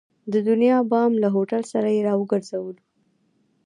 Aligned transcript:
د 0.33 0.35
دنیا 0.49 0.77
بام 0.91 1.11
له 1.23 1.27
هوټل 1.35 1.61
سره 1.73 1.87
یې 1.95 2.01
را 2.07 2.13
وګرځولو. 2.17 2.83